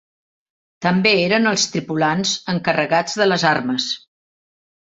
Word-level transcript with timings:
També 0.85 1.11
eren 1.25 1.45
els 1.51 1.67
tripulants 1.75 2.33
encarregats 2.57 3.23
de 3.23 3.29
les 3.33 3.47
armes. 3.55 3.91